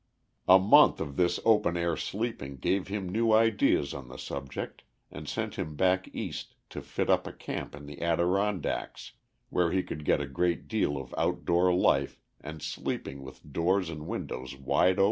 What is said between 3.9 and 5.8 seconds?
on the subject, and sent him